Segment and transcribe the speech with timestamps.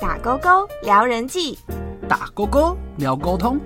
[0.00, 1.58] 打勾勾聊人际，
[2.08, 3.60] 打勾勾聊沟通。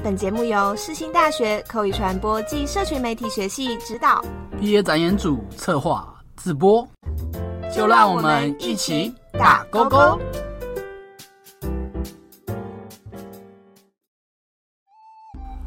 [0.00, 4.24] 本节目由世新大学口语传播暨社群媒体学系指导，
[4.60, 6.86] 毕业展演组策划自播。
[7.74, 10.16] 就让我们一起打勾勾。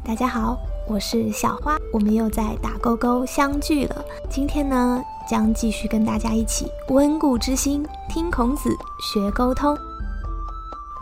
[0.02, 0.56] 大家好，
[0.88, 4.02] 我是小花，我们又在打勾勾相聚了。
[4.30, 9.76] 今天呢，将继续跟大家一起温故知新，听孔子学沟通。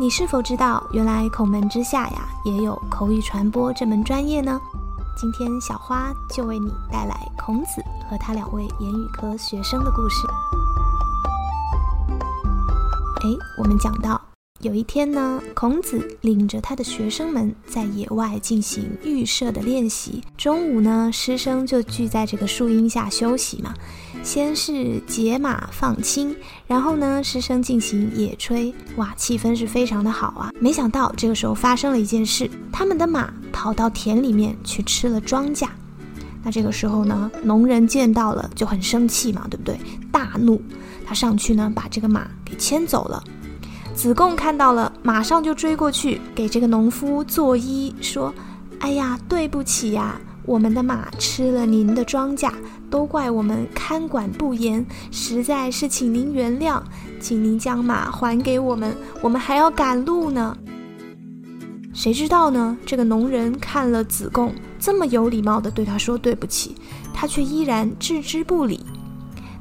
[0.01, 4.61] 你是否知道，原来孔门之下呀，也有口语传播这门专业呢？
[5.17, 10.25] 今天小花就为你带来孔子和他两位言语科学生的故事。
[13.23, 14.21] 哎，我们讲到。
[14.61, 20.23] 有一天呢，孔子领着他的学生们在野外进行预设的练习。
[20.37, 23.75] 中午呢，师生就聚在这个树荫下休息嘛。
[24.29, 28.75] 先是解马放轻，然后呢，师生进行野炊。
[28.97, 30.53] 哇，气氛是非常的好啊。
[30.61, 35.67] 没想到这个时候发生了一件事，他们的马跑到田里面去吃了庄稼。
[36.43, 39.81] 那这个时候呢，农人见到了就很生气嘛，对不对？
[40.13, 40.61] 大怒，
[41.07, 43.25] 他上去呢，把这个马给牵走了。
[43.95, 48.35] 子贡看到了，马上就追过去给这个农夫作揖，说
[48.81, 52.51] ：“哎呀，对不起呀，我们的马吃了您的庄稼，
[52.89, 56.81] 都怪我们看管不严，实在是请您原谅，
[57.21, 60.57] 请您将马还给我们，我们还要赶路呢。”
[61.93, 62.75] 谁知道呢？
[62.87, 66.75] 这个农人看了子贡这么有礼貌的对他说对不起，
[67.13, 68.81] 他却依然置之不理。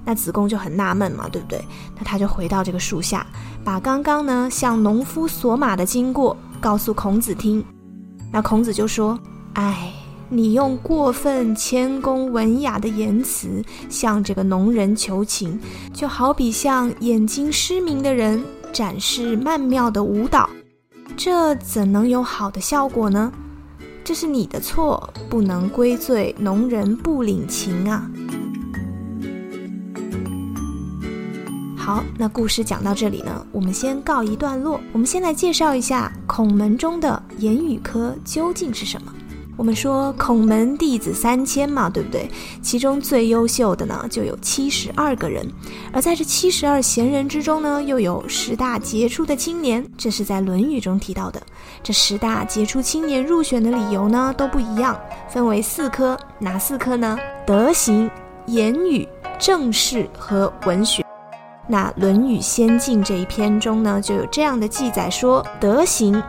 [0.05, 1.61] 那子贡就很纳闷嘛，对不对？
[1.97, 3.27] 那他就回到这个树下，
[3.61, 7.61] 把刚刚呢向农夫索马的经过告诉孔子听。
[8.31, 9.19] 那孔子就说
[9.53, 9.91] ：“哎，
[10.29, 15.59] 你用过分谦恭文雅的言辞向这个农人求情，
[15.93, 20.49] 就好比向眼睛失明的人展示曼妙的舞蹈，
[21.15, 23.31] 这怎能有好的效果呢？
[24.03, 28.09] 这是你的错，不能归罪农人不领情啊。”
[31.75, 34.77] 好，那故事讲到这里呢，我们先告一段落。
[34.91, 39.13] 我们先来介绍一下孔门中的言语科究竟是什么。
[39.57, 42.29] 我们说孔门弟子三千嘛，对不对？
[42.61, 45.45] 其中最优秀的呢，就有七十二个人。
[45.91, 51.41] 而在这七十二贤人之中呢，又有十大杰出的青年，这是在《论语》中提到的。
[51.81, 54.95] 这十大杰出青年入选的理由呢，都不一样，
[55.27, 56.15] 分为四科。
[56.37, 57.17] 哪四科呢？
[57.43, 58.09] 德行、
[58.45, 59.07] 言语、
[59.39, 61.03] 政事和文学。
[61.67, 66.21] 那《论语先进》这一篇中呢，就有这样的记载说：德行，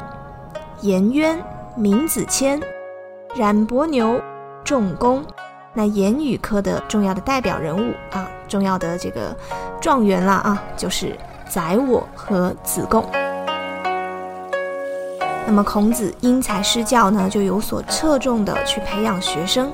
[0.80, 1.38] 颜渊、
[1.76, 2.60] 闵子骞、
[3.34, 4.20] 冉伯牛、
[4.64, 5.24] 仲弓。
[5.74, 9.36] 那言语科的重要的代表人物啊，重要的这个
[9.80, 11.16] 状元了啊，就是
[11.48, 13.04] 宰我和子贡。
[15.46, 19.70] 那么孔子因材施教呢，就有所侧重的去培养学生。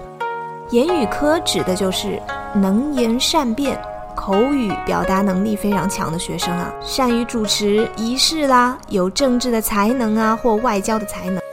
[0.71, 2.21] 言语科指的就是
[2.55, 3.81] 能言善辩。
[4.15, 11.44] 口语表达能力非常强的学生啊，善于主持仪式啦，有政治的才能啊，或外交的才能。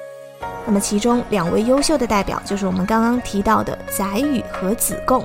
[0.66, 5.24] 那么其中两位优秀的代表就是我们刚刚提到的宰予和子贡。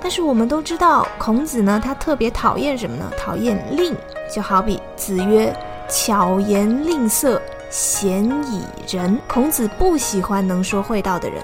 [0.00, 3.10] 但是我们都知道，孔子呢，他特别讨厌什么呢？
[3.16, 3.96] 讨厌吝，
[4.30, 5.50] 就好比子曰
[5.88, 7.40] ：“巧言令色，
[7.70, 11.42] 鲜矣仁。”孔子不喜欢能说会道的人。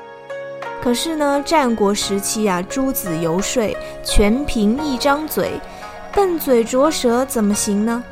[0.82, 3.74] 可是呢，战国时期啊，诸子游说，
[4.04, 5.58] 全凭一张嘴，
[6.12, 8.04] 笨嘴拙舌怎么行呢？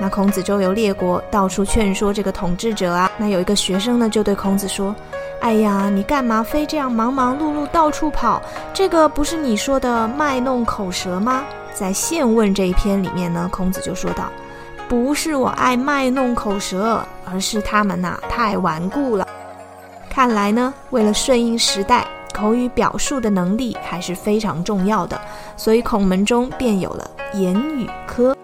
[0.00, 3.10] 那孔子周游列国，到处劝说这个统治者啊。
[3.16, 4.94] 那有一个学生呢，就对孔子说
[5.42, 8.40] ：“哎呀，你干嘛非这样忙忙碌碌到处跑？
[8.72, 11.42] 这个不是你说的卖弄口舌吗？”
[11.74, 14.24] 在《宪问》这一篇里面呢，孔子就说道
[14.88, 19.26] ：“不是我爱卖弄口舌，而是他们呐太顽固了。”
[20.08, 25.20] 看来呢，为了顺应时代，口语表述的能力还是非常重要的，
[25.56, 28.36] 所以孔门中便有了言语科。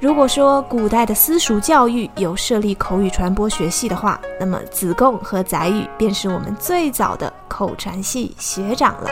[0.00, 9.10] 如果说古代的私塾教育有设立口语传播学系的话，那么子贡和宰予便是我们最早的口传系学长了。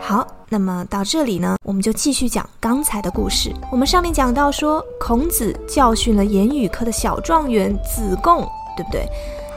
[0.00, 0.24] 好。
[0.48, 3.52] 那么到这里呢，我们就继续讲刚才的故事。
[3.72, 9.08] 我们上面讲到说，孔子教训了言语科的小状元子贡，对不对？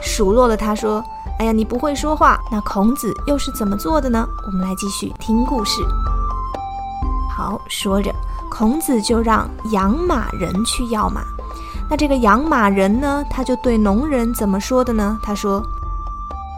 [0.02, 1.00] 数落了他说
[1.38, 4.26] ：“哎呀，你不会说话。”那孔子又是怎么做的呢？
[4.46, 5.80] 我们来继续听故事。
[7.68, 8.14] 说着，
[8.50, 11.22] 孔子就让养马人去要马。
[11.88, 15.18] 那这个养马人呢，他就对农人怎么说的呢？
[15.22, 15.64] 他说：“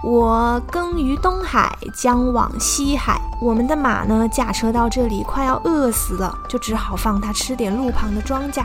[0.02, 3.20] 我耕于东海，将往西海。
[3.40, 8.64] 我们的马呢，驾车到这里，快要饿死了，就只好放它吃点路旁的庄稼。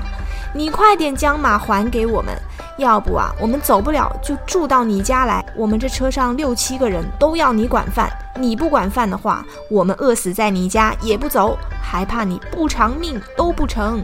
[0.53, 2.35] 你快点将马还给我们，
[2.79, 5.45] 要不啊，我们走不了，就住到你家来。
[5.55, 14.03] 我们这车上六七个人都要你管饭，你不管饭的话，我们饿死在你家也不走，还怕你不偿命都不成。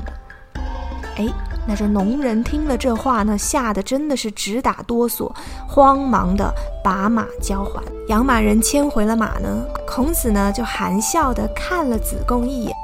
[1.18, 1.53] 哎。
[1.66, 5.32] 那这农人听了这话呢，吓得真的是直打哆嗦，
[5.68, 7.82] 慌忙的把马交还。
[8.08, 12.76] 养马人牵回了马呢，孔子呢就含笑的看了子贡一眼。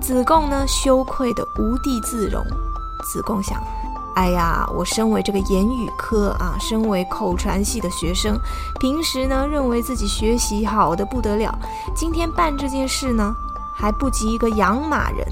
[0.00, 2.44] 子贡呢羞愧的无地自容。
[3.04, 3.58] 子贡想：
[4.14, 8.38] 哎呀，我身为这个言语科啊，身为口传系的学生，
[8.78, 11.58] 平时呢认为自己学习好的不得了，
[11.94, 13.34] 今天办这件事呢，
[13.74, 15.26] 还不及一个养马人。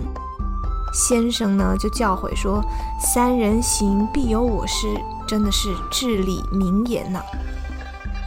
[0.93, 2.63] 先生呢，就教诲说
[3.01, 4.87] ：“三人行，必有我师。”
[5.27, 7.23] 真的是至理名言呐。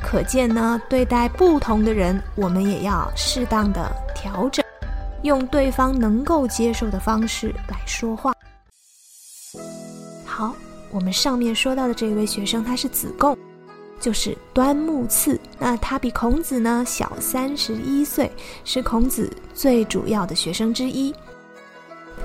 [0.02, 4.64] 可见呢，对待不同的人，我们也要适当的调整，
[5.24, 8.34] 用对方能够接受的方式来说话。
[10.26, 10.56] 好，
[10.92, 13.38] 我们上面说到的这位学生，他是子贡，
[14.00, 15.40] 就是端木赐。
[15.60, 18.32] 那他比孔子呢小三十一岁，
[18.64, 21.14] 是孔子最主要的学生之一。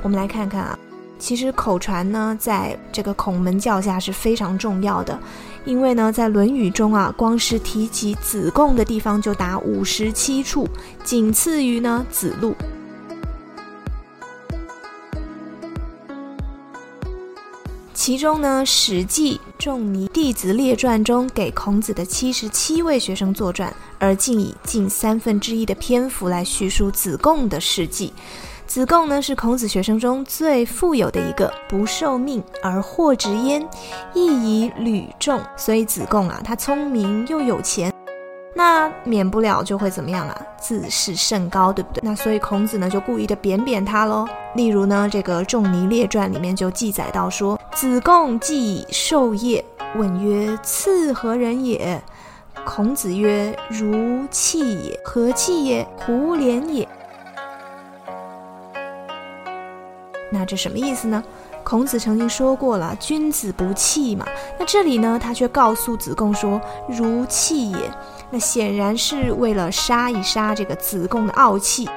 [0.03, 0.79] 我们来看看啊，
[1.19, 5.19] 其实口传呢，在这个孔门教下是非常重要的，
[5.65, 10.69] 因为呢，在《论语》中啊，光是提及子贡的地方就达五十七处，
[11.03, 12.55] 仅次于呢子路。
[17.93, 28.13] 其中呢，《史记·仲尼弟子列传》中给孔子的七十七位学生作传，而竟以近三分之一的篇幅来叙述子贡的事迹。
[28.69, 33.67] 子贡呢是孔子学生中最富有的一个，不受命而获职焉，
[34.13, 35.41] 亦以屡众。
[35.57, 37.91] 所以子贡啊，他聪明又有钱，
[38.55, 40.39] 那免不了就会怎么样啊？
[40.61, 42.03] 自视甚高，对不对？
[42.05, 44.29] 那所以孔子呢就故意的贬贬他喽。
[44.55, 49.65] 例如呢，这个《仲尼列传》里面就记载到说，子贡既授业，
[49.97, 51.99] 问曰：“赐何人也？”
[52.67, 55.01] 孔子曰：“如器也。
[55.03, 55.89] 何器也？
[55.97, 56.87] 胡连也。”
[60.31, 61.23] 那这什么意思呢？
[61.65, 64.27] 孔子曾经说过了，君子不器嘛。
[64.59, 67.91] 那这里呢，他却告诉子贡说，如器也。
[68.31, 71.89] 那显然是为了杀一杀这个子贡的傲气，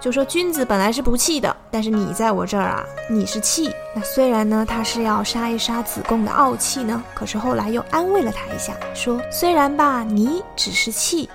[0.00, 3.70] 就说君子本来是不器的，但是你在我这儿啊，你是器。
[3.94, 11.28] 那虽然呢，他是要杀一杀子贡的傲气呢，可是后来又安慰了他一下，说虽然吧，你只是器。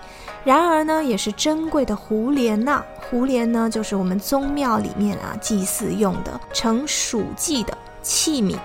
[0.46, 2.84] 然而呢，也是珍贵的胡莲呐。
[3.10, 8.56] 胡莲呢，就是我们宗庙里面啊祭祀用的盛属祭的器皿。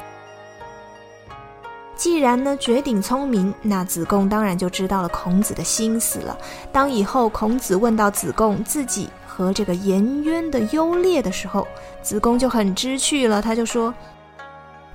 [1.96, 6.36] 既然呢绝顶聪明，那子贡当然就知道了孔子的心思了。
[6.70, 11.66] 当以后孔子问到子贡自己和这个颜渊的优劣的时候，
[12.02, 13.94] 子贡就很知趣了，他就说。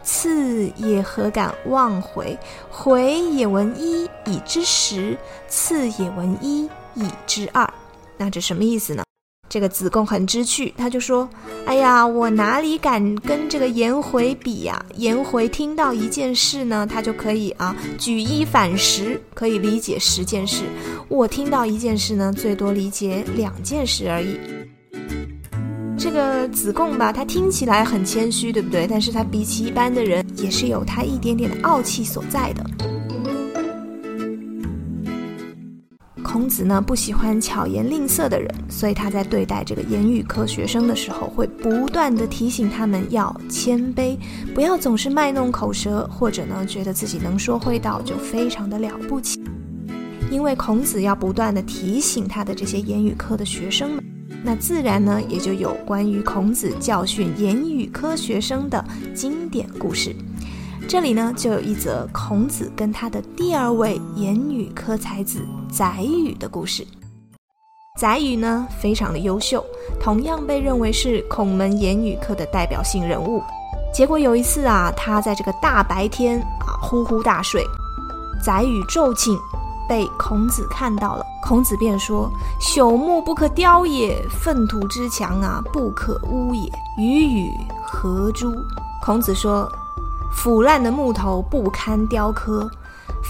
[0.05, 2.37] 次也何敢忘回？
[2.69, 5.17] 回也闻一，已知十；
[5.49, 7.67] 次也闻一，已知二。
[8.15, 9.03] 那这什么意思呢？
[9.49, 11.29] 这个子贡很知趣，他就说
[11.65, 14.85] ：“哎呀，我哪里敢跟这个颜回比呀？
[14.95, 20.63] 颜回听到一件事呢，他就可以啊举一反十，可以理解十件事。
[21.07, 24.39] 我听到一件事呢，最多理解两件事而已。”
[26.05, 28.85] 这个子贡吧，他听起来很谦虚，对不对？
[28.85, 32.63] 但是他比起一般的人，也是有他一点点的傲气所在的。
[36.21, 44.15] 孔子呢不喜欢巧言令色的人，所以他在对待这个言语科学生的时候，会不断的提醒他们要谦卑，
[44.53, 49.43] 不要总是卖弄口舌，或者呢觉得自己能说会道就非常的了不起。
[50.29, 54.05] 因为孔子要不断的提醒他的这些言语科的学生们。
[54.47, 58.85] 那自然呢，也就有关于孔子教训言语科学生的
[59.15, 60.15] 经典故事。
[60.87, 66.85] 这里呢，就有一则孔子跟他的第二位言语科才子宰予的故事。
[67.99, 69.65] 宰予呢，非常的优秀，
[69.99, 73.41] 同样被认为是孔门言语科的代表性人物。
[73.91, 77.65] 结果有一次啊，他在这个大白天啊，呼呼大睡，
[78.43, 79.35] 宰予骤寝。
[79.87, 86.71] 被孔子看到了，孔子便说：“朽木不可雕也，粪土之墙啊，不可污也。
[86.97, 87.51] 与与
[87.85, 88.53] 何诸？”
[89.03, 89.71] 孔子说
[90.33, 92.69] ：“腐烂的木头不堪雕刻，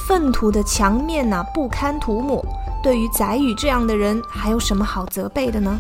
[0.08, 2.46] 粪土的墙面呐不堪涂抹。
[2.82, 5.78] 对于宰予这样的人，还有什么好责备的呢？”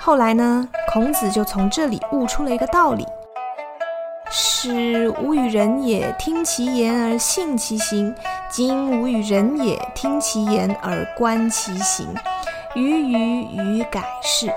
[0.00, 3.04] 后来呢，孔子就从这里悟出了一个道理。
[4.60, 8.12] 是吾与人也，听其言而信其行；
[8.50, 12.08] 今吾与人也，听其言而观其行。
[12.74, 14.52] 予予予改是。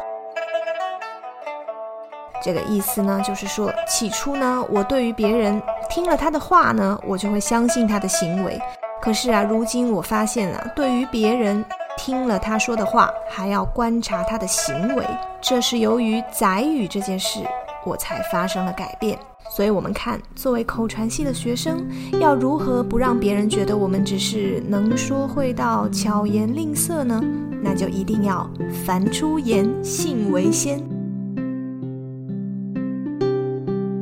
[2.41, 8.60] 这个意思呢，就是说，起初呢，我对于别人听了他的话呢，我就会相信他的行为。
[9.00, 11.63] 可是啊，如今我发现啊，对于别人
[11.96, 15.05] 听了他说的话，还要观察他的行为，
[15.39, 17.46] 这是由于宰予这件事，
[17.86, 19.15] 我才发生了改变。
[19.53, 21.86] 所以，我们看，作为口传系的学生，
[22.22, 27.22] 要如何不让别人觉得我们只是能说会道、巧言令色呢？
[27.62, 28.50] 那就一定要
[28.86, 30.81] 凡出言，信为先。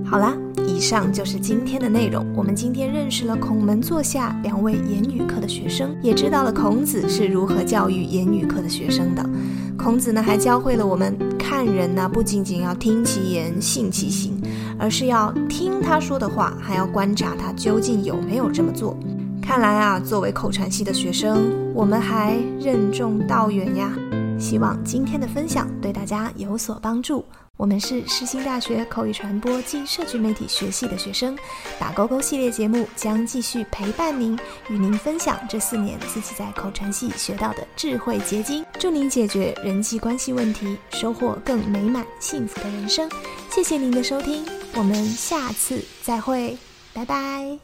[0.06, 0.38] 好啦。
[0.68, 2.26] 以上就是今天的内容。
[2.34, 9.30] 我们今天认识了孔门座下两位言语课的学生，也知道了孔子是如何教育言语课的学生的。
[9.78, 14.39] 孔子呢，还教会了我们看人呢，不仅仅要听其言、信其行，
[14.80, 18.98] 而是要听他说的话，还要观察他究竟有没有这么做。
[19.42, 23.92] 看来啊，作为口传系的学生，我们还任重道远呀。
[24.40, 27.26] 希望今天的分享对大家有所帮助。
[27.58, 31.38] 我们是世新大学口语传播暨社区媒体学系的学生，
[31.78, 43.10] 打勾勾系列节目将继续陪伴您，与您分享这四年自己在口传系学到的智慧结晶，祝您解决人际关系问题，收获更美满幸福的人生。
[43.50, 44.46] 谢谢您的收听，
[44.76, 46.58] 我们下次再会，
[46.94, 47.58] 拜拜。